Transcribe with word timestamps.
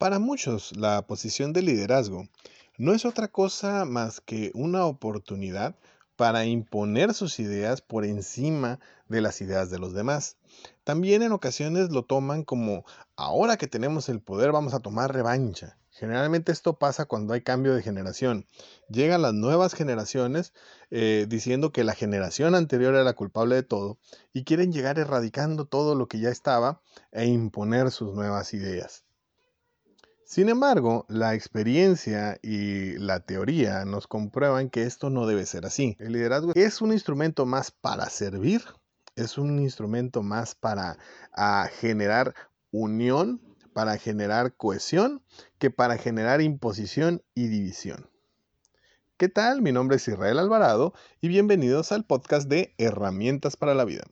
Para 0.00 0.18
muchos, 0.18 0.74
la 0.78 1.06
posición 1.06 1.52
de 1.52 1.60
liderazgo 1.60 2.26
no 2.78 2.94
es 2.94 3.04
otra 3.04 3.28
cosa 3.28 3.84
más 3.84 4.22
que 4.22 4.50
una 4.54 4.86
oportunidad 4.86 5.74
para 6.16 6.46
imponer 6.46 7.12
sus 7.12 7.38
ideas 7.38 7.82
por 7.82 8.06
encima 8.06 8.80
de 9.10 9.20
las 9.20 9.42
ideas 9.42 9.68
de 9.68 9.78
los 9.78 9.92
demás. 9.92 10.38
También 10.84 11.20
en 11.20 11.32
ocasiones 11.32 11.90
lo 11.90 12.06
toman 12.06 12.44
como, 12.44 12.86
ahora 13.14 13.58
que 13.58 13.66
tenemos 13.66 14.08
el 14.08 14.22
poder 14.22 14.52
vamos 14.52 14.72
a 14.72 14.80
tomar 14.80 15.12
revancha. 15.12 15.76
Generalmente 15.90 16.50
esto 16.50 16.78
pasa 16.78 17.04
cuando 17.04 17.34
hay 17.34 17.42
cambio 17.42 17.74
de 17.74 17.82
generación. 17.82 18.46
Llegan 18.88 19.20
las 19.20 19.34
nuevas 19.34 19.74
generaciones 19.74 20.54
eh, 20.90 21.26
diciendo 21.28 21.72
que 21.72 21.84
la 21.84 21.92
generación 21.92 22.54
anterior 22.54 22.94
era 22.94 23.12
culpable 23.12 23.54
de 23.56 23.64
todo 23.64 23.98
y 24.32 24.44
quieren 24.44 24.72
llegar 24.72 24.98
erradicando 24.98 25.66
todo 25.66 25.94
lo 25.94 26.08
que 26.08 26.20
ya 26.20 26.30
estaba 26.30 26.80
e 27.12 27.26
imponer 27.26 27.90
sus 27.90 28.14
nuevas 28.14 28.54
ideas. 28.54 29.04
Sin 30.30 30.48
embargo, 30.48 31.06
la 31.08 31.34
experiencia 31.34 32.38
y 32.40 32.96
la 32.98 33.18
teoría 33.18 33.84
nos 33.84 34.06
comprueban 34.06 34.70
que 34.70 34.84
esto 34.84 35.10
no 35.10 35.26
debe 35.26 35.44
ser 35.44 35.66
así. 35.66 35.96
El 35.98 36.12
liderazgo 36.12 36.52
es 36.54 36.80
un 36.80 36.92
instrumento 36.92 37.46
más 37.46 37.72
para 37.72 38.08
servir, 38.10 38.62
es 39.16 39.38
un 39.38 39.58
instrumento 39.58 40.22
más 40.22 40.54
para 40.54 40.98
ah, 41.32 41.68
generar 41.80 42.32
unión, 42.70 43.40
para 43.72 43.98
generar 43.98 44.54
cohesión, 44.54 45.20
que 45.58 45.72
para 45.72 45.98
generar 45.98 46.40
imposición 46.40 47.24
y 47.34 47.48
división. 47.48 48.08
¿Qué 49.16 49.28
tal? 49.28 49.62
Mi 49.62 49.72
nombre 49.72 49.96
es 49.96 50.06
Israel 50.06 50.38
Alvarado 50.38 50.94
y 51.20 51.26
bienvenidos 51.26 51.90
al 51.90 52.04
podcast 52.04 52.48
de 52.48 52.72
Herramientas 52.78 53.56
para 53.56 53.74
la 53.74 53.84
Vida. 53.84 54.04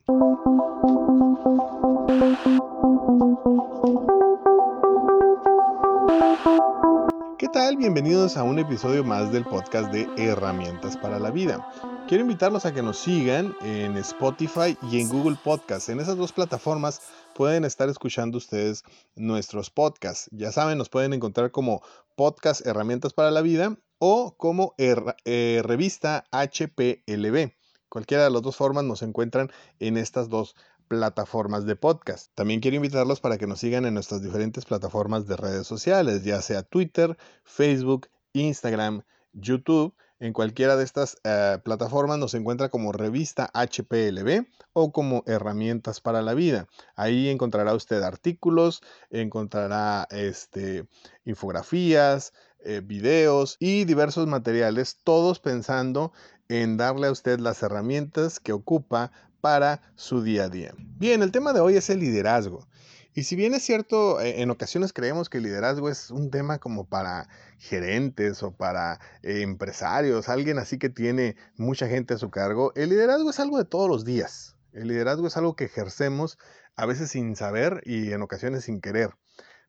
Bienvenidos 7.79 8.37
a 8.37 8.43
un 8.43 8.59
episodio 8.59 9.05
más 9.05 9.31
del 9.31 9.45
podcast 9.45 9.93
de 9.93 10.09
Herramientas 10.17 10.97
para 10.97 11.21
la 11.21 11.31
Vida. 11.31 11.65
Quiero 12.09 12.23
invitarlos 12.23 12.67
a 12.67 12.75
que 12.75 12.83
nos 12.83 12.99
sigan 12.99 13.55
en 13.63 13.97
Spotify 13.99 14.77
y 14.91 15.01
en 15.01 15.09
Google 15.09 15.37
Podcast. 15.45 15.89
En 15.89 16.01
esas 16.01 16.17
dos 16.17 16.33
plataformas 16.33 17.01
pueden 17.37 17.65
estar 17.65 17.89
escuchando 17.89 18.37
ustedes 18.37 18.83
nuestros 19.15 19.71
podcasts. 19.71 20.29
Ya 20.33 20.51
saben, 20.51 20.77
nos 20.77 20.89
pueden 20.89 21.13
encontrar 21.13 21.53
como 21.53 21.81
podcast 22.17 22.67
Herramientas 22.67 23.13
para 23.13 23.31
la 23.31 23.43
Vida 23.43 23.77
o 24.01 24.35
como 24.37 24.75
eh, 24.77 25.63
revista 25.65 26.25
HPLB. 26.33 27.53
Cualquiera 27.89 28.25
de 28.25 28.31
las 28.31 28.43
dos 28.43 28.57
formas 28.57 28.83
nos 28.83 29.03
encuentran 29.03 29.53
en 29.79 29.99
estas 29.99 30.29
dos 30.29 30.57
plataformas 30.89 31.67
de 31.67 31.77
podcast. 31.77 32.33
También 32.35 32.61
quiero 32.61 32.77
invitarlos 32.77 33.21
para 33.21 33.39
que 33.39 33.47
nos 33.47 33.61
sigan 33.61 33.85
en 33.85 33.95
nuestras 33.95 34.23
diferentes 34.23 34.65
plataformas 34.65 35.27
de 35.27 35.37
redes 35.37 35.67
sociales, 35.67 36.25
ya 36.25 36.43
sea 36.43 36.63
Twitter, 36.63 37.17
Facebook, 37.45 38.09
Instagram, 38.33 39.03
YouTube. 39.33 39.95
En 40.21 40.33
cualquiera 40.33 40.75
de 40.75 40.83
estas 40.83 41.19
eh, 41.23 41.59
plataformas 41.63 42.19
nos 42.19 42.35
encuentra 42.35 42.71
como 42.71 42.91
revista 42.91 43.51
HPLB 43.55 44.47
o 44.73 44.91
como 44.91 45.23
herramientas 45.27 46.01
para 46.01 46.23
la 46.23 46.35
vida. 46.35 46.67
Ahí 46.97 47.29
encontrará 47.29 47.73
usted 47.75 48.03
artículos, 48.03 48.83
encontrará 49.11 50.09
este, 50.11 50.89
infografías, 51.25 52.33
eh, 52.65 52.81
videos 52.85 53.57
y 53.61 53.85
diversos 53.85 54.27
materiales, 54.27 54.99
todos 55.05 55.39
pensando 55.39 56.13
en 56.49 56.77
darle 56.77 57.07
a 57.07 57.13
usted 57.13 57.39
las 57.39 57.63
herramientas 57.63 58.41
que 58.41 58.53
ocupa 58.53 59.13
para 59.41 59.83
su 59.97 60.23
día 60.23 60.45
a 60.45 60.49
día. 60.49 60.75
Bien, 60.77 61.23
el 61.23 61.33
tema 61.33 61.53
de 61.53 61.61
hoy 61.61 61.77
es 61.77 61.91
el 61.91 62.01
liderazgo. 62.01 62.67
Y 63.15 63.25
si 63.25 63.35
bien 63.35 63.55
es 63.55 63.65
cierto, 63.65 64.21
eh, 64.21 64.43
en 64.43 64.51
ocasiones 64.51 64.93
creemos 64.93 65.29
que 65.29 65.39
el 65.39 65.45
liderazgo 65.45 65.89
es 65.89 66.11
un 66.11 66.31
tema 66.31 66.59
como 66.59 66.85
para 66.87 67.29
gerentes 67.59 68.43
o 68.43 68.53
para 68.53 69.01
eh, 69.23 69.43
empresarios, 69.43 70.29
alguien 70.29 70.59
así 70.59 70.79
que 70.79 70.89
tiene 70.89 71.37
mucha 71.57 71.89
gente 71.89 72.15
a 72.15 72.19
su 72.19 72.31
cargo, 72.31 72.73
el 72.77 72.91
liderazgo 72.91 73.31
es 73.31 73.41
algo 73.41 73.59
de 73.59 73.65
todos 73.65 73.89
los 73.89 74.05
días. 74.05 74.57
El 74.73 74.89
liderazgo 74.89 75.27
es 75.27 75.37
algo 75.37 75.57
que 75.57 75.65
ejercemos 75.65 76.39
a 76.77 76.87
veces 76.87 77.11
sin 77.11 77.35
saber 77.35 77.83
y 77.85 78.13
en 78.13 78.23
ocasiones 78.23 78.65
sin 78.65 78.81
querer. 78.81 79.11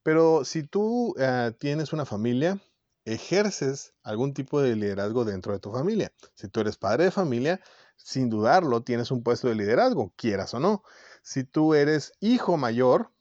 Pero 0.03 0.46
si 0.46 0.63
tú 0.63 1.16
eh, 1.18 1.52
tienes 1.58 1.91
una 1.91 2.06
familia, 2.06 2.62
ejerces 3.06 3.94
algún 4.03 4.34
tipo 4.34 4.62
de 4.62 4.75
liderazgo 4.75 5.25
dentro 5.25 5.53
de 5.53 5.59
tu 5.59 5.72
familia. 5.72 6.12
Si 6.35 6.47
tú 6.47 6.59
eres 6.59 6.78
padre 6.78 7.06
de 7.06 7.12
familia, 7.12 7.59
sin 8.04 8.30
dudarlo, 8.30 8.82
tienes 8.82 9.12
un 9.12 9.24
puesto 9.24 9.50
de 9.50 9.56
liderazgo, 9.56 10.14
quieras 10.16 10.54
o 10.54 10.60
no. 10.60 10.84
Si 11.22 11.44
tú 11.44 11.74
eres 11.74 12.14
hijo 12.20 12.58
mayor, 12.58 13.12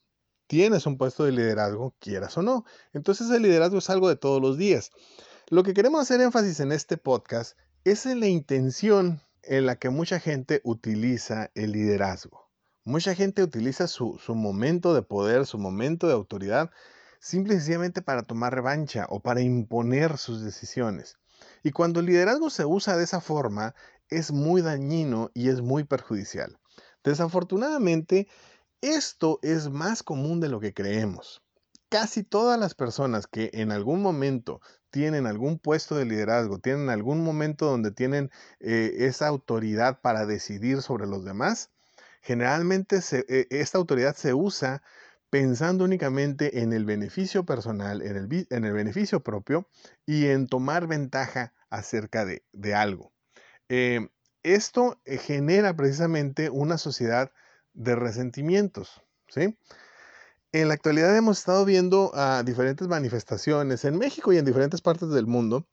tienes 0.47 0.87
un 0.87 0.97
puesto 0.97 1.25
de 1.25 1.33
liderazgo, 1.33 1.95
quieras 1.99 2.39
o 2.39 2.43
no. 2.43 2.65
Entonces 2.93 3.31
el 3.31 3.43
liderazgo 3.43 3.79
es 3.79 3.91
algo 3.91 4.09
de 4.09 4.17
todos 4.17 4.41
los 4.41 4.57
días. 4.57 4.91
Lo 5.51 5.63
que 5.63 5.75
queremos 5.75 6.01
hacer 6.01 6.21
énfasis 6.21 6.61
en 6.61 6.73
este 6.73 6.97
podcast 6.97 7.59
es 7.85 8.07
en 8.07 8.21
la 8.21 8.29
intención 8.29 9.21
en 9.43 9.67
la 9.67 9.77
que 9.77 9.91
mucha 9.91 10.21
gente 10.21 10.61
utiliza 10.65 11.51
el 11.55 11.73
liderazgo. 11.73 12.49
Mucha 12.85 13.15
gente 13.15 13.43
utiliza 13.43 13.87
su, 13.89 14.19
su 14.19 14.35
momento 14.35 14.95
de 14.95 15.03
poder, 15.03 15.45
su 15.45 15.59
momento 15.59 16.07
de 16.07 16.15
autoridad, 16.15 16.71
simple 17.21 17.55
y 17.55 17.57
sencillamente 17.59 18.01
para 18.01 18.23
tomar 18.23 18.55
revancha 18.55 19.07
o 19.11 19.21
para 19.21 19.41
imponer 19.41 20.19
sus 20.19 20.43
decisiones. 20.43 21.19
Y 21.63 21.73
cuando 21.73 22.01
el 22.01 22.07
liderazgo 22.07 22.51
se 22.51 22.65
usa 22.65 22.97
de 22.97 23.05
esa 23.05 23.21
forma, 23.21 23.75
es 24.11 24.33
muy 24.33 24.63
dañino 24.63 25.31
y 25.35 25.49
es 25.49 25.61
muy 25.61 25.85
perjudicial. 25.85 26.59
Desafortunadamente, 27.05 28.29
esto 28.81 29.39
es 29.43 29.71
más 29.71 30.03
común 30.03 30.41
de 30.41 30.49
lo 30.49 30.61
que 30.61 30.75
creemos. 30.75 31.43
Casi 31.89 32.23
todas 32.23 32.61
las 32.61 32.75
personas 32.75 33.27
que 33.27 33.51
en 33.55 33.73
algún 33.73 34.03
momento 34.03 34.61
tienen 34.91 35.27
algún 35.27 35.59
puesto 35.59 35.97
de 35.97 36.05
liderazgo, 36.05 36.59
tienen 36.59 36.91
algún 36.91 37.25
momento 37.25 37.67
donde 37.67 37.91
tienen 37.91 38.31
eh, 38.61 38.97
esa 38.99 39.27
autoridad 39.27 40.01
para 40.01 40.27
decidir 40.27 40.83
sobre 40.83 41.07
los 41.07 41.25
demás, 41.25 41.71
generalmente 42.23 43.01
eh, 43.13 43.47
esta 43.51 43.79
autoridad 43.79 44.15
se 44.17 44.35
usa 44.35 44.83
pensando 45.31 45.85
únicamente 45.85 46.61
en 46.61 46.73
el 46.73 46.85
beneficio 46.85 47.45
personal, 47.45 48.03
en 48.03 48.17
el, 48.17 48.47
en 48.51 48.65
el 48.65 48.73
beneficio 48.73 49.23
propio 49.23 49.69
y 50.07 50.27
en 50.27 50.47
tomar 50.47 50.87
ventaja 50.87 51.53
acerca 51.71 52.25
de, 52.25 52.75
algo. 52.75 53.13
Eh, 53.69 54.09
esto 54.43 55.01
eh, 55.05 55.19
genera 55.19 55.75
precisamente 55.77 56.51
una 56.51 56.79
sociedad 56.79 57.33
de 57.75 57.97
resentimientos, 57.97 59.03
¿sí? 59.29 59.57
En 60.53 60.69
la 60.69 60.75
actualidad 60.75 61.15
hemos 61.17 61.39
estado 61.39 61.65
viendo 61.65 62.11
a 62.15 62.43
diferentes 62.43 62.89
manifestaciones 62.89 63.85
en 63.85 63.99
México 63.99 64.33
y 64.33 64.39
en 64.39 64.47
diferentes 64.47 64.81
partes 64.81 65.11
del 65.11 65.27
mundo 65.27 65.67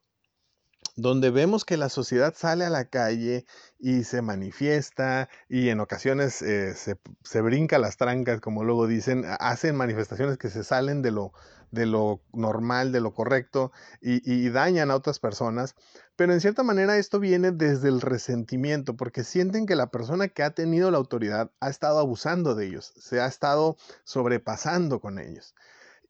donde 0.96 1.30
vemos 1.30 1.64
que 1.64 1.76
la 1.76 1.90
sociedad 1.90 2.34
sale 2.34 2.64
a 2.64 2.70
la 2.70 2.86
calle 2.86 3.44
y 3.78 4.04
se 4.04 4.22
manifiesta 4.22 5.28
y 5.48 5.68
en 5.68 5.80
ocasiones 5.80 6.40
eh, 6.42 6.74
se, 6.74 7.40
brinca 7.42 7.78
las 7.78 7.98
trancas, 7.98 8.40
como 8.40 8.64
luego 8.64 8.86
dicen, 8.86 9.24
hacen 9.38 9.76
manifestaciones 9.76 10.38
que 10.38 10.48
se 10.48 10.64
salen 10.64 11.02
de 11.02 11.10
lo, 11.10 11.32
de 11.70 11.86
lo 11.86 12.20
normal, 12.32 12.92
de 12.92 13.00
lo 13.00 13.12
correcto 13.14 13.72
y, 14.00 14.48
dañan 14.50 14.90
a 14.90 14.96
otras 14.96 15.18
personas. 15.18 15.74
Pero 16.16 16.32
en 16.32 16.40
cierta 16.40 16.62
manera 16.62 16.96
esto 16.96 17.20
viene 17.20 17.52
desde 17.52 17.88
el 17.88 18.00
resentimiento, 18.00 18.96
porque 18.96 19.24
sienten 19.24 19.66
que 19.66 19.76
la 19.76 19.88
persona 19.88 20.28
que 20.28 20.42
ha 20.42 20.50
tenido 20.50 20.90
la 20.90 20.98
autoridad 20.98 21.50
ha 21.60 21.68
estado 21.68 21.98
abusando 21.98 22.54
de 22.54 22.66
ellos, 22.66 22.92
se 22.96 23.20
ha 23.20 23.26
estado 23.26 23.76
sobrepasando 24.04 25.00
con 25.00 25.18
ellos. 25.18 25.54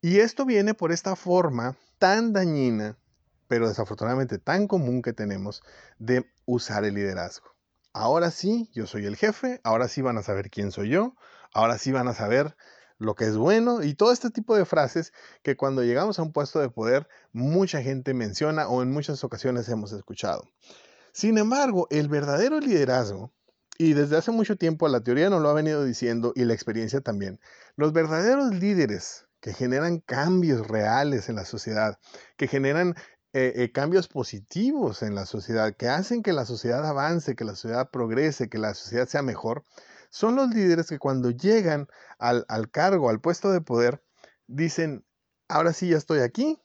Y 0.01 0.19
esto 0.19 0.45
viene 0.45 0.73
por 0.73 0.91
esta 0.91 1.15
forma 1.15 1.75
tan 1.99 2.31
dañina 2.31 2.97
pero 3.47 3.67
desafortunadamente 3.67 4.37
tan 4.37 4.67
común 4.67 5.01
que 5.01 5.13
tenemos 5.13 5.63
de 5.99 6.29
usar 6.45 6.85
el 6.85 6.95
liderazgo. 6.95 7.55
Ahora 7.93 8.31
sí, 8.31 8.69
yo 8.73 8.85
soy 8.85 9.05
el 9.05 9.15
jefe, 9.15 9.59
ahora 9.63 9.87
sí 9.87 10.01
van 10.01 10.17
a 10.17 10.23
saber 10.23 10.49
quién 10.49 10.71
soy 10.71 10.89
yo, 10.89 11.15
ahora 11.53 11.77
sí 11.77 11.91
van 11.91 12.07
a 12.07 12.13
saber 12.13 12.55
lo 12.99 13.15
que 13.15 13.25
es 13.25 13.37
bueno 13.37 13.83
y 13.83 13.93
todo 13.93 14.11
este 14.11 14.29
tipo 14.29 14.55
de 14.55 14.65
frases 14.65 15.13
que 15.43 15.55
cuando 15.55 15.83
llegamos 15.83 16.19
a 16.19 16.23
un 16.23 16.31
puesto 16.31 16.59
de 16.59 16.69
poder 16.69 17.07
mucha 17.31 17.81
gente 17.81 18.13
menciona 18.13 18.67
o 18.67 18.81
en 18.81 18.91
muchas 18.91 19.23
ocasiones 19.23 19.69
hemos 19.69 19.91
escuchado. 19.91 20.49
Sin 21.11 21.37
embargo, 21.37 21.87
el 21.89 22.09
verdadero 22.09 22.59
liderazgo, 22.59 23.31
y 23.79 23.93
desde 23.93 24.17
hace 24.17 24.31
mucho 24.31 24.55
tiempo 24.55 24.87
la 24.87 25.01
teoría 25.01 25.29
nos 25.29 25.41
lo 25.41 25.49
ha 25.49 25.53
venido 25.53 25.83
diciendo 25.83 26.33
y 26.35 26.45
la 26.45 26.53
experiencia 26.53 27.01
también, 27.01 27.39
los 27.75 27.93
verdaderos 27.93 28.55
líderes 28.55 29.27
que 29.39 29.53
generan 29.53 29.99
cambios 29.99 30.67
reales 30.67 31.29
en 31.29 31.35
la 31.35 31.45
sociedad, 31.45 31.99
que 32.37 32.47
generan 32.47 32.95
eh, 33.33 33.53
eh, 33.55 33.71
cambios 33.71 34.07
positivos 34.07 35.03
en 35.03 35.13
la 35.13 35.25
sociedad, 35.25 35.75
que 35.75 35.87
hacen 35.89 36.23
que 36.23 36.33
la 36.33 36.45
sociedad 36.45 36.85
avance, 36.85 37.35
que 37.35 37.45
la 37.45 37.55
sociedad 37.55 37.89
progrese, 37.91 38.49
que 38.49 38.57
la 38.57 38.73
sociedad 38.73 39.07
sea 39.07 39.21
mejor, 39.21 39.63
son 40.09 40.35
los 40.35 40.49
líderes 40.49 40.87
que 40.87 40.99
cuando 40.99 41.31
llegan 41.31 41.87
al, 42.19 42.45
al 42.47 42.69
cargo, 42.69 43.09
al 43.09 43.21
puesto 43.21 43.51
de 43.51 43.61
poder, 43.61 44.01
dicen, 44.47 45.05
ahora 45.47 45.73
sí 45.73 45.89
ya 45.89 45.97
estoy 45.97 46.19
aquí, 46.19 46.59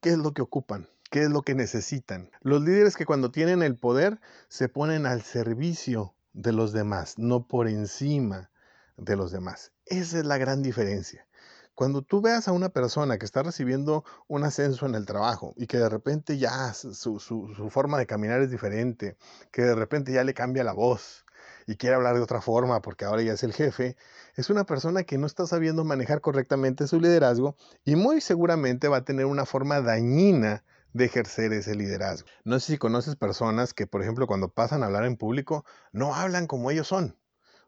¿qué 0.00 0.10
es 0.10 0.18
lo 0.18 0.32
que 0.32 0.42
ocupan? 0.42 0.88
¿Qué 1.10 1.22
es 1.22 1.30
lo 1.30 1.42
que 1.42 1.54
necesitan? 1.54 2.30
Los 2.40 2.62
líderes 2.62 2.96
que 2.96 3.06
cuando 3.06 3.30
tienen 3.30 3.62
el 3.62 3.76
poder 3.76 4.20
se 4.48 4.68
ponen 4.68 5.06
al 5.06 5.22
servicio 5.22 6.14
de 6.32 6.52
los 6.52 6.72
demás, 6.72 7.18
no 7.18 7.46
por 7.46 7.68
encima 7.68 8.50
de 8.96 9.16
los 9.16 9.30
demás. 9.30 9.72
Esa 9.86 10.18
es 10.18 10.24
la 10.24 10.38
gran 10.38 10.62
diferencia. 10.62 11.26
Cuando 11.74 12.02
tú 12.02 12.20
veas 12.20 12.46
a 12.46 12.52
una 12.52 12.68
persona 12.68 13.18
que 13.18 13.24
está 13.24 13.42
recibiendo 13.42 14.04
un 14.28 14.44
ascenso 14.44 14.86
en 14.86 14.94
el 14.94 15.06
trabajo 15.06 15.54
y 15.56 15.66
que 15.66 15.78
de 15.78 15.88
repente 15.88 16.38
ya 16.38 16.72
su, 16.72 17.18
su 17.20 17.70
forma 17.70 17.98
de 17.98 18.06
caminar 18.06 18.40
es 18.42 18.50
diferente, 18.50 19.16
que 19.50 19.62
de 19.62 19.74
repente 19.74 20.12
ya 20.12 20.22
le 20.22 20.34
cambia 20.34 20.62
la 20.62 20.72
voz 20.72 21.24
y 21.66 21.76
quiere 21.76 21.96
hablar 21.96 22.14
de 22.16 22.22
otra 22.22 22.40
forma 22.40 22.80
porque 22.82 23.04
ahora 23.04 23.22
ya 23.22 23.32
es 23.32 23.42
el 23.42 23.52
jefe, 23.52 23.96
es 24.36 24.50
una 24.50 24.64
persona 24.64 25.04
que 25.04 25.18
no 25.18 25.26
está 25.26 25.46
sabiendo 25.46 25.84
manejar 25.84 26.20
correctamente 26.20 26.86
su 26.86 27.00
liderazgo 27.00 27.56
y 27.84 27.96
muy 27.96 28.20
seguramente 28.20 28.88
va 28.88 28.98
a 28.98 29.04
tener 29.04 29.26
una 29.26 29.46
forma 29.46 29.80
dañina 29.80 30.64
de 30.92 31.04
ejercer 31.06 31.52
ese 31.52 31.74
liderazgo. 31.74 32.28
No 32.44 32.58
sé 32.60 32.72
si 32.72 32.78
conoces 32.78 33.16
personas 33.16 33.74
que, 33.74 33.86
por 33.86 34.02
ejemplo, 34.02 34.26
cuando 34.26 34.48
pasan 34.48 34.82
a 34.82 34.86
hablar 34.86 35.04
en 35.04 35.16
público, 35.16 35.64
no 35.92 36.14
hablan 36.14 36.46
como 36.46 36.70
ellos 36.70 36.86
son. 36.86 37.16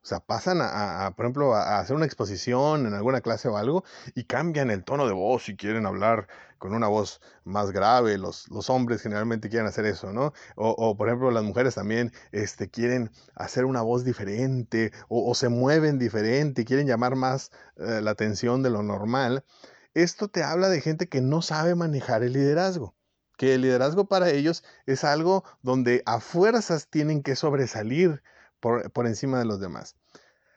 O 0.06 0.08
sea, 0.08 0.20
pasan 0.20 0.61
a, 0.61 1.12
por 1.17 1.25
ejemplo, 1.25 1.56
a, 1.56 1.81
hacer 1.81 1.97
una 1.97 2.06
exposición 2.06 2.87
en 2.87 2.94
alguna 2.94 3.23
clase 3.23 3.49
o 3.49 3.56
algo 3.56 3.82
y 4.14 4.23
cambian 4.23 4.70
el 4.70 4.85
tono 4.85 5.05
de 5.08 5.12
voz 5.12 5.49
y 5.49 5.56
quieren 5.56 5.85
hablar 5.85 6.29
con 6.58 6.75
una 6.75 6.87
voz 6.87 7.20
más 7.43 7.73
grave. 7.73 8.17
Los, 8.17 8.49
los 8.49 8.70
hombres 8.70 9.03
generalmente 9.03 9.49
quieren 9.49 9.67
hacer 9.67 9.85
eso, 9.85 10.12
¿no? 10.12 10.32
O, 10.55 10.97
por 10.97 11.08
ejemplo, 11.08 11.32
las 11.32 11.43
mujeres 11.43 11.75
también 11.75 12.12
este, 12.31 12.70
quieren 12.70 13.11
hacer 13.35 13.64
una 13.64 13.82
voz 13.82 14.05
diferente 14.05 14.93
o, 15.08 15.35
se 15.35 15.49
mueven 15.49 15.99
diferente 15.99 16.62
y 16.62 16.64
quieren 16.67 16.87
llamar 16.87 17.17
más 17.17 17.50
eh, 17.76 18.00
la 18.00 18.12
atención 18.12 18.62
de 18.62 18.70
lo 18.70 18.85
normal. 18.85 19.44
Esto 19.94 20.29
te 20.29 20.44
habla 20.44 20.69
de 20.69 20.81
gente 20.82 21.08
que 21.08 21.20
no 21.20 21.43
sabe 21.43 21.75
manejar 21.75 22.23
el 22.23 22.35
liderazgo 22.35 22.94
que 23.38 23.55
el 23.55 23.62
liderazgo 23.62 24.06
para 24.08 24.31
ellos 24.31 24.64
es 24.87 25.05
algo 25.05 25.44
donde 25.62 26.03
a 26.06 26.20
fuerzas 26.20 26.88
tienen 26.88 27.23
que 27.23 27.37
sobresalir 27.37 28.23
por, 28.61 29.06
encima 29.06 29.38
de 29.38 29.44
los 29.44 29.61
demás. 29.61 29.97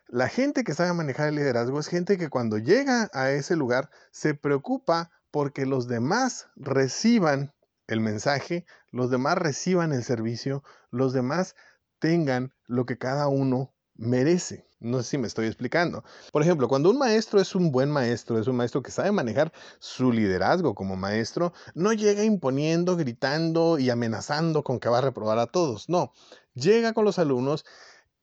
La 0.08 0.28
gente 0.28 0.64
que 0.64 0.74
sabe 0.74 0.94
manejar 0.94 1.30
el 1.30 1.36
liderazgo 1.36 1.80
es 1.80 1.88
gente 1.88 2.18
que 2.18 2.30
cuando 2.30 2.58
llega 2.58 3.10
a 3.14 3.32
ese 3.32 3.56
lugar 3.56 3.90
se 4.12 4.34
preocupa 4.34 5.12
porque 5.32 5.66
los 5.66 5.88
demás 5.88 6.48
reciban 6.56 7.54
el 7.88 8.00
mensaje, 8.00 8.66
los 8.92 9.12
demás 9.12 9.38
reciban 9.38 9.94
el 9.94 10.04
servicio, 10.04 10.64
los 10.90 11.14
demás 11.14 11.56
tengan 12.00 12.54
lo 12.66 12.86
que 12.86 12.98
cada 12.98 13.28
uno 13.28 13.74
merece. 13.96 14.66
No 14.80 15.04
sé 15.04 15.10
si 15.10 15.18
me 15.18 15.28
estoy 15.28 15.48
explicando. 15.48 16.06
Por 16.32 16.42
ejemplo, 16.42 16.70
cuando 16.70 16.90
un 16.90 16.98
maestro 16.98 17.42
es 17.42 17.54
un 17.54 17.70
buen 17.72 17.92
maestro, 17.92 18.40
es 18.40 18.48
un 18.48 18.56
maestro 18.56 18.82
que 18.82 18.92
sabe 18.92 19.12
manejar 19.12 19.52
su 19.80 20.14
liderazgo 20.14 20.74
como 20.74 20.96
maestro, 20.96 21.52
no 21.74 21.92
llega 21.92 22.24
imponiendo, 22.24 22.96
gritando 22.96 23.78
y 23.78 23.90
amenazando 23.90 24.64
con 24.64 24.80
que 24.80 24.88
va 24.88 25.00
a 25.00 25.02
reprobar 25.02 25.38
a 25.38 25.48
todos. 25.48 25.90
No, 25.90 26.14
llega 26.60 26.94
con 26.94 27.06
los 27.06 27.20
alumnos 27.20 27.66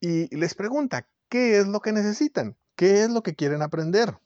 y 0.01 0.35
les 0.37 0.55
pregunta, 0.55 1.09
¿qué 1.29 1.59
es 1.59 1.67
lo 1.67 1.81
que 1.81 1.93
necesitan? 1.93 2.57
¿Qué 2.77 3.03
es 3.03 3.11
lo 3.11 3.23
que 3.23 3.35
quieren 3.35 3.63
aprender? 3.63 4.19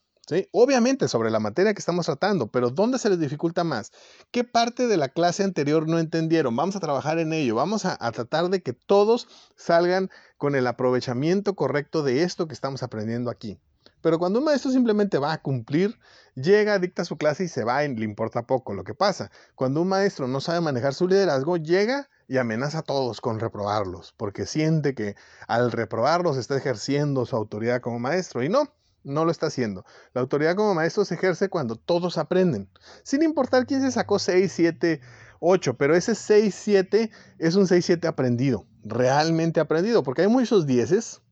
Obviamente 0.52 1.08
sobre 1.08 1.30
la 1.30 1.40
materia 1.40 1.74
que 1.74 1.80
estamos 1.80 2.06
tratando, 2.06 2.46
pero 2.46 2.70
¿dónde 2.70 2.98
se 2.98 3.10
les 3.10 3.18
dificulta 3.18 3.64
más? 3.64 3.90
¿Qué 4.30 4.44
parte 4.44 4.86
de 4.86 4.96
la 4.96 5.08
clase 5.08 5.42
anterior 5.42 5.88
no 5.88 5.98
entendieron? 5.98 6.54
Vamos 6.54 6.76
a 6.76 6.80
trabajar 6.80 7.18
en 7.18 7.32
ello, 7.32 7.56
vamos 7.56 7.84
a, 7.84 7.96
a, 8.00 8.12
tratar 8.12 8.48
de 8.48 8.62
que 8.62 8.72
todos 8.72 9.26
salgan 9.56 10.08
con 10.36 10.54
el 10.54 10.68
aprovechamiento 10.68 11.54
correcto 11.56 12.04
de 12.04 12.22
esto 12.22 12.46
que 12.46 12.54
estamos 12.54 12.84
aprendiendo 12.84 13.28
aquí. 13.28 13.58
Pero 14.02 14.18
cuando 14.18 14.38
un 14.38 14.44
maestro 14.44 14.70
simplemente 14.70 15.18
va 15.18 15.32
a 15.32 15.42
cumplir, 15.42 15.98
llega, 16.34 16.78
dicta 16.78 17.04
su 17.04 17.18
clase 17.18 17.44
y 17.44 17.48
se 17.48 17.64
va 17.64 17.84
y 17.84 17.94
le 17.94 18.04
importa 18.04 18.46
poco 18.46 18.72
lo 18.72 18.84
que 18.84 18.94
pasa. 18.94 19.30
Cuando 19.54 19.82
un 19.82 19.88
maestro 19.88 20.28
no 20.28 20.40
sabe 20.40 20.60
manejar 20.60 20.94
su 20.94 21.06
liderazgo, 21.06 21.56
llega 21.56 22.08
y 22.30 22.38
amenaza 22.38 22.78
a 22.78 22.82
todos 22.82 23.20
con 23.20 23.40
reprobarlos, 23.40 24.14
porque 24.16 24.46
siente 24.46 24.94
que 24.94 25.16
al 25.48 25.72
reprobarlos 25.72 26.36
está 26.36 26.56
ejerciendo 26.56 27.26
su 27.26 27.34
autoridad 27.34 27.80
como 27.80 27.98
maestro. 27.98 28.44
Y 28.44 28.48
no, 28.48 28.72
no 29.02 29.24
lo 29.24 29.32
está 29.32 29.46
haciendo. 29.46 29.84
La 30.14 30.20
autoridad 30.20 30.54
como 30.54 30.72
maestro 30.72 31.04
se 31.04 31.16
ejerce 31.16 31.48
cuando 31.48 31.74
todos 31.74 32.18
aprenden, 32.18 32.70
sin 33.02 33.24
importar 33.24 33.66
quién 33.66 33.82
se 33.82 33.90
sacó 33.90 34.20
6, 34.20 34.52
7, 34.52 35.00
8, 35.40 35.74
pero 35.76 35.96
ese 35.96 36.14
6, 36.14 36.54
7 36.54 37.10
es 37.40 37.56
un 37.56 37.66
6, 37.66 37.84
7 37.84 38.06
aprendido, 38.06 38.64
realmente 38.84 39.58
aprendido, 39.58 40.04
porque 40.04 40.22
hay 40.22 40.28
muchos 40.28 40.66
dieces, 40.66 41.22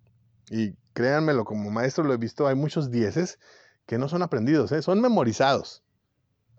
y 0.51 0.75
créanmelo, 0.95 1.45
como 1.45 1.71
maestro 1.71 2.03
lo 2.03 2.13
he 2.13 2.17
visto, 2.17 2.49
hay 2.49 2.57
muchos 2.57 2.91
dieces 2.91 3.39
que 3.87 3.99
no 3.99 4.09
son 4.09 4.23
aprendidos, 4.23 4.73
¿eh? 4.73 4.83
son 4.83 5.01
memorizados 5.01 5.85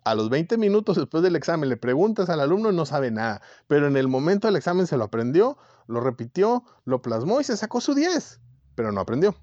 a 0.04 0.16
los 0.16 0.30
20 0.30 0.58
minutos 0.58 0.98
después 0.98 1.24
del 1.24 1.36
examen 1.36 1.70
le 1.70 1.78
preguntas 1.78 2.30
al 2.30 2.40
alumno 2.40 2.72
y 2.72 2.76
no 2.76 2.86
sabe 2.86 3.12
nada, 3.12 3.42
pero 3.68 3.88
en 3.88 3.98
el 3.98 4.08
momento 4.08 4.48
del 4.48 4.56
examen 4.56 4.88
se 4.88 4.98
lo 4.98 5.06
aprendió, 5.06 5.58
lo 5.88 6.02
repitió, 6.02 6.64
lo 6.86 7.02
plasmó 7.02 7.42
y 7.42 7.44
se 7.44 7.58
sacó 7.58 7.82
su 7.82 7.94
10, 7.94 8.40
pero 8.76 8.92
no 8.92 9.02
aprendió. 9.02 9.36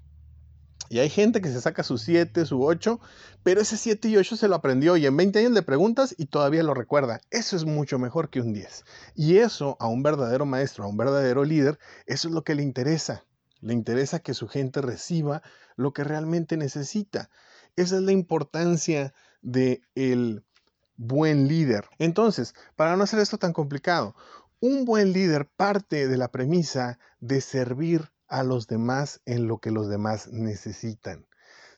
Y 0.89 0.99
hay 0.99 1.09
gente 1.09 1.41
que 1.41 1.49
se 1.49 1.59
saca 1.59 1.83
su 1.83 1.97
7, 1.97 2.45
su 2.45 2.63
8, 2.63 2.99
pero 3.43 3.59
ese 3.59 3.77
7 3.77 4.07
y 4.07 4.17
8 4.17 4.37
se 4.37 4.47
lo 4.47 4.55
aprendió 4.55 4.95
y 4.95 5.05
en 5.05 5.17
20 5.17 5.39
años 5.39 5.51
le 5.51 5.61
preguntas 5.61 6.15
y 6.17 6.27
todavía 6.27 6.63
lo 6.63 6.73
recuerda. 6.73 7.19
Eso 7.29 7.55
es 7.57 7.65
mucho 7.65 7.99
mejor 7.99 8.29
que 8.29 8.39
un 8.39 8.53
10. 8.53 8.85
Y 9.15 9.37
eso 9.37 9.75
a 9.79 9.87
un 9.87 10.01
verdadero 10.01 10.45
maestro, 10.45 10.85
a 10.85 10.87
un 10.87 10.95
verdadero 10.95 11.43
líder, 11.43 11.77
eso 12.05 12.29
es 12.29 12.33
lo 12.33 12.43
que 12.43 12.55
le 12.55 12.63
interesa. 12.63 13.25
Le 13.59 13.73
interesa 13.73 14.19
que 14.19 14.33
su 14.33 14.47
gente 14.47 14.81
reciba 14.81 15.41
lo 15.75 15.91
que 15.91 16.03
realmente 16.03 16.55
necesita. 16.55 17.29
Esa 17.75 17.97
es 17.97 18.03
la 18.03 18.11
importancia 18.11 19.13
de 19.41 19.81
el 19.95 20.43
buen 20.97 21.47
líder. 21.47 21.87
Entonces, 21.99 22.53
para 22.75 22.95
no 22.95 23.03
hacer 23.03 23.19
esto 23.19 23.37
tan 23.37 23.53
complicado, 23.53 24.15
un 24.59 24.85
buen 24.85 25.13
líder 25.13 25.47
parte 25.47 26.07
de 26.07 26.17
la 26.17 26.31
premisa 26.31 26.99
de 27.19 27.41
servir 27.41 28.11
a 28.27 28.43
los 28.43 28.67
demás 28.67 29.21
en 29.25 29.47
lo 29.47 29.59
que 29.59 29.71
los 29.71 29.87
demás 29.87 30.27
necesitan. 30.31 31.27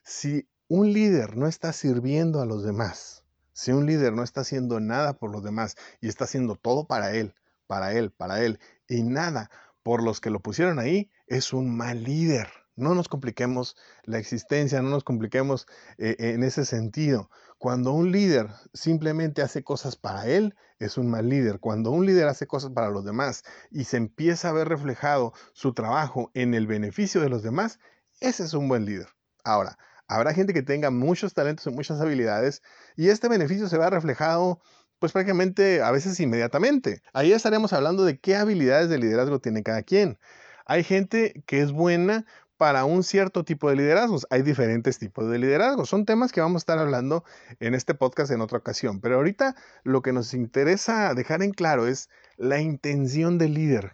Si 0.04 0.48
un 0.68 0.94
líder 0.94 1.38
no 1.38 1.48
está 1.48 1.74
sirviendo 1.74 2.42
a 2.42 2.46
los 2.46 2.64
demás, 2.64 3.24
si 3.54 3.72
un 3.72 3.86
líder 3.86 4.14
no 4.14 4.24
está 4.24 4.42
haciendo 4.42 4.80
nada 4.80 5.18
por 5.18 5.32
los 5.32 5.44
demás 5.44 5.76
y 6.00 6.08
está 6.08 6.24
haciendo 6.24 6.56
todo 6.56 6.88
para 6.88 7.14
él, 7.14 7.36
para 7.68 7.94
él, 7.94 8.12
para 8.12 8.42
él, 8.42 8.60
y 8.88 9.04
nada 9.04 9.52
por 9.84 10.02
los 10.02 10.22
que 10.22 10.30
lo 10.30 10.40
pusieron 10.40 10.80
ahí, 10.80 11.12
es 11.28 11.54
un 11.54 11.76
mal 11.76 12.04
líder. 12.04 12.48
No 12.76 12.96
nos 12.96 13.10
compliquemos 13.10 13.76
la 14.04 14.18
existencia, 14.18 14.82
no 14.82 14.90
nos 14.90 15.04
compliquemos 15.04 15.68
eh, 15.98 16.16
en 16.18 16.44
ese 16.44 16.66
sentido. 16.66 17.30
Cuando 17.60 17.92
un 17.92 18.14
líder 18.14 18.48
simplemente 18.74 19.42
hace 19.42 19.66
cosas 19.66 19.98
para 19.98 20.28
él, 20.28 20.56
es 20.80 20.98
un 20.98 21.10
mal 21.10 21.28
líder. 21.28 21.60
Cuando 21.60 21.92
un 21.92 22.06
líder 22.06 22.30
hace 22.30 22.48
cosas 22.48 22.72
para 22.72 22.90
los 22.90 23.04
demás 23.04 23.44
y 23.70 23.84
se 23.84 23.98
empieza 23.98 24.48
a 24.48 24.54
ver 24.54 24.70
reflejado 24.70 25.34
su 25.52 25.74
trabajo 25.74 26.32
en 26.34 26.54
el 26.54 26.68
beneficio 26.68 27.20
de 27.20 27.28
los 27.28 27.44
demás, 27.44 27.78
ese 28.22 28.46
es 28.46 28.54
un 28.54 28.70
buen 28.70 28.86
líder. 28.86 29.10
Ahora, 29.44 29.78
habrá 30.08 30.34
gente 30.34 30.54
que 30.54 30.62
tenga 30.62 30.90
muchos 30.90 31.34
talentos 31.34 31.68
y 31.68 31.72
muchas 31.72 32.00
habilidades 32.00 32.64
y 32.96 33.10
este 33.10 33.28
beneficio 33.28 33.68
se 33.68 33.78
va 33.78 33.90
reflejado 33.90 34.62
pues 34.98 35.12
prácticamente 35.12 35.82
a 35.82 35.92
veces 35.92 36.18
inmediatamente. 36.22 37.02
Ahí 37.12 37.34
estaremos 37.34 37.74
hablando 37.74 38.06
de 38.06 38.22
qué 38.22 38.38
habilidades 38.38 38.88
de 38.88 39.00
liderazgo 39.00 39.40
tiene 39.40 39.64
cada 39.64 39.84
quien. 39.84 40.18
Hay 40.66 40.86
gente 40.86 41.44
que 41.46 41.60
es 41.60 41.74
buena 41.74 42.26
para 42.60 42.84
un 42.84 43.04
cierto 43.04 43.46
tipo 43.46 43.70
de 43.70 43.78
liderazgos. 43.78 44.28
Hay 44.30 44.42
diferentes 44.42 45.00
tipos 45.00 45.32
de 45.32 45.40
liderazgos. 45.40 45.88
Son 45.88 46.04
temas 46.04 46.34
que 46.34 46.42
vamos 46.42 46.60
a 46.60 46.64
estar 46.64 46.78
hablando 46.78 47.24
en 47.62 47.74
este 47.74 47.94
podcast 47.96 48.32
en 48.32 48.42
otra 48.42 48.58
ocasión. 48.58 49.00
Pero 49.00 49.16
ahorita 49.16 49.56
lo 49.84 50.02
que 50.02 50.12
nos 50.12 50.34
interesa 50.34 51.14
dejar 51.14 51.42
en 51.42 51.52
claro 51.52 51.88
es 51.88 52.10
la 52.36 52.60
intención 52.60 53.38
del 53.38 53.54
líder, 53.54 53.94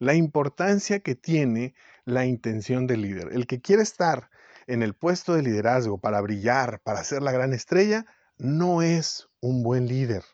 la 0.00 0.14
importancia 0.14 0.98
que 0.98 1.14
tiene 1.14 1.76
la 2.04 2.26
intención 2.26 2.88
del 2.88 3.02
líder. 3.02 3.28
El 3.32 3.46
que 3.46 3.60
quiere 3.60 3.84
estar 3.84 4.28
en 4.66 4.82
el 4.82 4.94
puesto 4.94 5.34
de 5.34 5.42
liderazgo 5.42 5.98
para 5.98 6.20
brillar, 6.20 6.80
para 6.80 7.04
ser 7.04 7.22
la 7.22 7.30
gran 7.30 7.52
estrella, 7.52 8.06
no 8.38 8.82
es 8.82 9.28
un 9.38 9.62
buen 9.62 9.86
líder. 9.86 10.24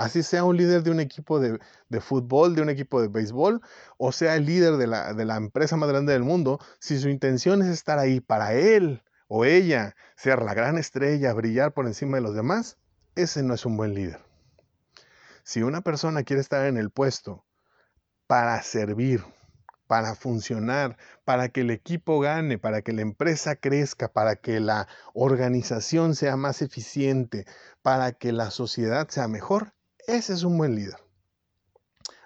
Así 0.00 0.22
sea 0.22 0.44
un 0.44 0.56
líder 0.56 0.82
de 0.82 0.90
un 0.90 0.98
equipo 0.98 1.40
de, 1.40 1.60
fútbol, 2.00 2.54
de 2.54 2.62
un 2.62 2.70
equipo 2.70 3.02
de 3.02 3.08
béisbol, 3.08 3.60
o 3.98 4.12
sea 4.12 4.34
el 4.34 4.46
líder 4.46 4.78
de 4.78 4.86
la, 4.86 5.36
empresa 5.36 5.76
más 5.76 5.90
grande 5.90 6.14
del 6.14 6.22
mundo, 6.22 6.58
si 6.78 6.98
su 6.98 7.10
intención 7.10 7.60
es 7.60 7.68
estar 7.68 7.98
ahí 7.98 8.18
para 8.18 8.54
él 8.54 9.02
o 9.28 9.44
ella, 9.44 9.94
ser 10.16 10.40
la 10.40 10.54
gran 10.54 10.78
estrella, 10.78 11.34
brillar 11.34 11.74
por 11.74 11.86
encima 11.86 12.16
de 12.16 12.22
los 12.22 12.34
demás, 12.34 12.78
ese 13.14 13.42
no 13.42 13.52
es 13.52 13.66
un 13.66 13.76
buen 13.76 13.92
líder. 13.92 14.24
Si 15.42 15.60
una 15.62 15.82
persona 15.82 16.22
quiere 16.22 16.40
estar 16.40 16.64
en 16.64 16.78
el 16.78 16.88
puesto 16.88 17.44
para 18.26 18.62
servir, 18.62 19.22
para 19.86 20.14
funcionar, 20.14 20.96
para 21.26 21.50
que 21.50 21.60
el 21.60 21.70
equipo 21.70 22.20
gane, 22.20 22.56
para 22.56 22.80
que 22.80 22.94
la 22.94 23.02
empresa 23.02 23.54
crezca, 23.54 24.10
para 24.10 24.36
que 24.36 24.60
la 24.60 24.88
organización 25.12 26.14
sea 26.14 26.36
más 26.36 26.62
eficiente, 26.62 27.44
para 27.82 28.12
que 28.12 28.32
la 28.32 28.50
sociedad 28.50 29.06
sea 29.10 29.28
mejor, 29.28 29.74
ese 30.16 30.32
es 30.34 30.42
un 30.42 30.58
buen 30.58 30.74
líder. 30.74 30.98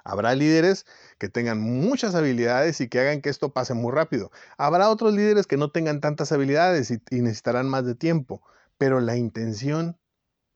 Habrá 0.05 0.35
líderes 0.35 0.85
que 1.19 1.31
tengan 1.31 1.61
muchas 1.61 2.15
habilidades 2.15 2.81
y 2.83 2.89
que 2.89 3.01
hagan 3.01 3.23
que 3.23 3.31
esto 3.31 3.55
pase 3.55 3.73
muy 3.73 3.91
rápido. 3.91 4.31
Habrá 4.59 4.91
otros 4.91 5.15
líderes 5.15 5.47
que 5.47 5.57
no 5.57 5.71
tengan 5.71 6.01
tantas 6.03 6.31
habilidades 6.31 6.91
y, 6.91 7.23
necesitarán 7.23 7.69
más 7.69 7.87
de 7.87 7.95
tiempo, 7.95 8.43
pero 8.77 9.01
la 9.01 9.17
intención 9.17 9.99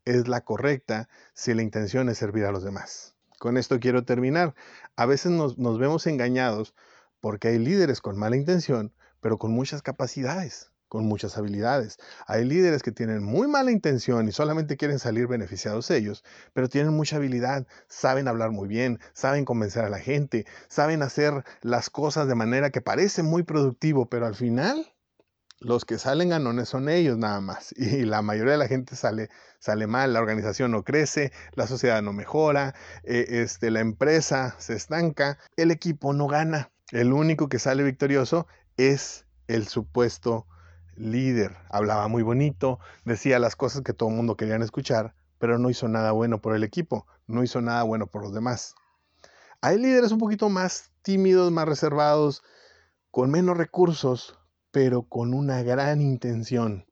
es 0.05 0.29
la 0.29 0.43
correcta 0.43 1.09
si 1.33 1.55
la 1.55 1.63
intención 1.63 2.11
es 2.11 2.19
servir 2.19 2.45
a 2.45 2.53
los 2.53 2.63
demás. 2.63 3.15
Con 3.39 3.57
esto 3.57 3.81
quiero 3.81 4.05
terminar. 4.05 4.55
A 4.97 5.07
veces 5.07 5.33
nos, 5.33 5.57
vemos 5.57 6.07
engañados 6.07 6.75
porque 7.21 7.49
hay 7.49 7.59
líderes 7.59 8.03
con 8.03 8.19
mala 8.19 8.37
intención, 8.37 8.93
pero 9.21 9.39
con 9.39 9.53
muchas 9.53 9.81
capacidades. 9.81 10.73
Con 10.89 11.07
muchas 11.07 11.37
habilidades. 11.37 11.99
Hay 12.27 12.45
líderes 12.45 12.83
que 12.83 12.93
tienen 12.93 13.23
muy 13.23 13.47
mala 13.49 13.71
intención 13.71 14.29
y 14.29 14.33
solamente 14.33 14.77
quieren 14.77 14.99
salir 14.99 15.27
beneficiados 15.27 15.91
ellos, 15.91 16.25
pero 16.53 16.69
tienen 16.69 16.95
mucha 16.95 17.17
habilidad, 17.17 17.67
saben 17.89 18.29
hablar 18.29 18.51
muy 18.51 18.69
bien, 18.69 18.99
saben 19.13 19.45
convencer 19.45 19.85
a 19.85 19.91
la 19.91 19.99
gente, 19.99 20.47
saben 20.69 21.03
hacer 21.03 21.45
las 21.63 21.91
cosas 21.91 22.29
de 22.29 22.35
manera 22.35 22.71
que 22.71 22.81
parece 22.81 23.23
muy 23.23 23.43
productivo, 23.43 24.09
pero 24.09 24.27
al 24.27 24.35
final 24.35 24.93
los 25.61 25.85
que 25.85 25.99
salen 25.99 26.29
ganones 26.29 26.69
son 26.69 26.89
ellos 26.89 27.19
nada 27.19 27.41
más. 27.41 27.75
Y 27.77 28.05
la 28.05 28.23
mayoría 28.23 28.53
de 28.53 28.59
la 28.59 28.69
gente 28.69 28.97
sale, 28.97 29.29
sale 29.59 29.87
mal, 29.87 30.13
la 30.13 30.21
organización 30.21 30.71
no 30.71 30.85
crece, 30.85 31.33
la 31.55 31.67
sociedad 31.67 32.01
no 32.03 32.13
mejora, 32.13 32.75
eh, 33.03 33.27
este, 33.29 33.71
la 33.71 33.81
empresa 33.81 34.55
se 34.59 34.75
estanca, 34.75 35.39
el 35.57 35.71
equipo 35.71 36.13
no 36.13 36.27
gana. 36.27 36.71
El 36.91 37.13
único 37.13 37.49
que 37.49 37.59
sale 37.59 37.83
victorioso 37.83 38.47
es 38.77 39.27
el 39.49 39.67
supuesto 39.67 40.47
líder. 40.99 41.57
Hablaba 41.71 42.09
muy 42.09 42.23
bonito, 42.23 42.79
decía 43.05 43.39
las 43.39 43.57
cosas 43.57 43.83
que 43.83 43.93
todo 43.93 44.09
el 44.09 44.17
mundo 44.17 44.37
querían 44.37 44.63
escuchar, 44.63 45.15
pero 45.39 45.59
no 45.59 45.71
hizo 45.71 45.89
nada 45.89 46.13
bueno 46.13 46.41
por 46.41 46.55
el 46.55 46.65
equipo, 46.65 47.07
no 47.27 47.43
hizo 47.43 47.61
nada 47.61 47.83
bueno 47.83 48.07
por 48.07 48.23
los 48.23 48.35
demás. 48.35 48.75
Hay 49.61 49.79
líderes 49.79 50.13
un 50.13 50.19
poquito 50.19 50.49
más 50.49 50.91
tímidos, 51.03 51.51
más 51.51 51.67
reservados, 51.67 52.43
con 53.11 53.31
menos 53.31 53.57
recursos, 53.57 54.39
pero 54.71 55.03
con 55.03 55.35
una 55.35 55.63
gran 55.63 56.01
intención. 56.01 56.87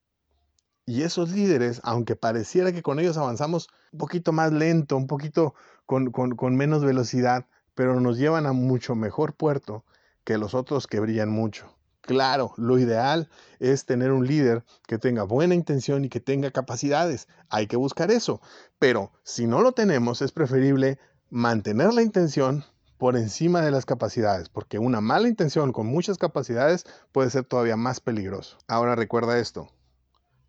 Y 0.84 1.02
esos 1.02 1.30
líderes, 1.30 1.80
aunque 1.84 2.16
pareciera 2.16 2.72
que 2.72 2.82
con 2.82 3.00
ellos 3.00 3.16
avanzamos 3.16 3.68
un 3.92 3.98
poquito 3.98 4.32
más 4.32 4.52
lento, 4.52 4.96
un 4.96 5.06
poquito 5.06 5.54
con, 5.84 6.10
con 6.10 6.56
menos 6.56 6.84
velocidad, 6.84 7.46
pero 7.74 8.00
nos 8.00 8.18
llevan 8.18 8.46
a 8.46 8.52
mucho 8.52 8.94
mejor 8.94 9.34
puerto 9.34 9.84
que 10.24 10.38
los 10.38 10.54
otros 10.54 10.86
que 10.86 11.00
brillan 11.00 11.28
mucho. 11.28 11.76
Claro, 12.06 12.54
lo 12.56 12.78
ideal 12.78 13.28
es 13.58 13.84
tener 13.84 14.12
un 14.12 14.26
líder 14.26 14.64
que 14.86 14.96
tenga 14.96 15.24
buena 15.24 15.56
intención 15.56 16.04
y 16.04 16.08
que 16.08 16.20
tenga 16.20 16.52
capacidades. 16.52 17.26
Hay 17.48 17.66
que 17.66 17.76
buscar 17.76 18.12
eso. 18.12 18.40
Pero 18.78 19.10
si 19.24 19.48
no 19.48 19.60
lo 19.60 19.72
tenemos, 19.72 20.22
es 20.22 20.30
preferible 20.30 21.00
mantener 21.30 21.92
la 21.92 22.02
intención 22.02 22.64
por 22.96 23.16
encima 23.16 23.60
de 23.60 23.72
las 23.72 23.84
capacidades, 23.84 24.48
porque 24.48 24.78
una 24.78 25.00
mala 25.00 25.28
intención 25.28 25.72
con 25.72 25.86
muchas 25.86 26.16
capacidades 26.16 26.84
puede 27.10 27.30
ser 27.30 27.44
todavía 27.44 27.76
más 27.76 28.00
peligroso. 28.00 28.56
Ahora 28.68 28.94
recuerda 28.94 29.38
esto, 29.38 29.68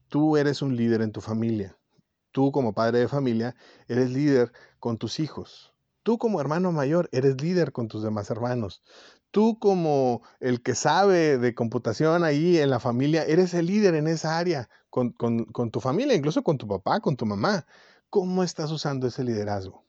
tú 0.08 0.38
eres 0.38 0.62
un 0.62 0.76
líder 0.76 1.02
en 1.02 1.12
tu 1.12 1.22
familia, 1.22 1.76
tú 2.32 2.52
como 2.52 2.74
padre 2.74 3.00
de 3.00 3.08
familia 3.08 3.56
eres 3.88 4.12
líder 4.12 4.54
con 4.80 4.98
tus 4.98 5.20
hijos, 5.20 5.74
tú 6.08 6.18
como 6.18 6.40
hermano 6.40 6.72
mayor 6.72 7.10
eres 7.12 7.42
líder 7.42 7.74
con 7.74 7.90
tus 7.90 8.02
demás 8.02 8.30
hermanos, 8.30 8.82
tú 9.30 9.60
como 9.60 10.22
el 10.40 10.62
que 10.64 10.74
sabe 10.74 11.38
de 11.38 11.54
computación 11.54 12.24
ahí 12.24 12.60
en 12.60 12.70
la 12.70 12.80
familia, 12.80 13.26
eres 13.26 13.54
el 13.54 13.66
líder 13.66 13.94
en 13.94 14.08
esa 14.08 14.38
área, 14.38 14.70
con, 14.90 15.12
tu 15.70 15.82
familia, 15.82 16.16
incluso 16.16 16.44
con 16.44 16.58
tu 16.58 16.66
papá, 16.66 17.02
con 17.02 17.18
tu 17.18 17.26
mamá. 17.26 17.66
¿Cómo 18.10 18.46
estás 18.46 18.72
usando 18.72 19.06
ese 19.06 19.26
liderazgo? 19.26 19.84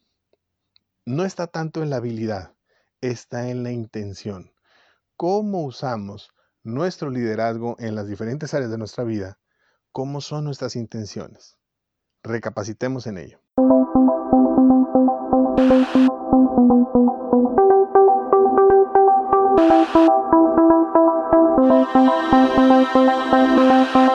No 1.07 1.25
está 1.25 1.47
tanto 1.47 1.85
en 1.85 1.91
la 1.91 1.99
habilidad, 1.99 2.53
está 3.01 3.49
en 3.49 3.63
la 3.63 3.71
intención. 3.71 4.51
¿Cómo 5.17 5.63
usamos 5.63 6.31
nuestro 6.65 7.11
liderazgo 7.11 7.77
en 7.79 7.95
las 7.95 8.09
diferentes 8.09 8.55
áreas 8.55 8.73
de 8.73 8.79
nuestra 8.79 9.05
vida? 9.05 9.39
¿Cómo 9.93 10.21
son 10.21 10.43
nuestras 10.43 10.75
intenciones? 10.75 11.59
Recapacitemos 12.25 13.07
en 13.07 13.19
ello. 13.19 13.41
Thank 15.59 15.97
you. 23.97 24.08